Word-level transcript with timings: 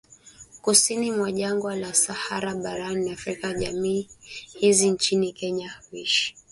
Kusini 0.61 1.11
mwa 1.11 1.31
Jangwa 1.31 1.75
la 1.75 1.93
Sahara 1.93 2.55
barani 2.55 3.11
Afrika 3.11 3.53
Jamii 3.53 4.07
hizi 4.59 4.89
nchini 4.91 5.33
Kenya 5.33 5.79
huishi 5.89 6.37